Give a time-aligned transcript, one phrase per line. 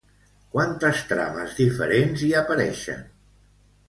[0.53, 3.05] Quantes trames diferents hi apareixen?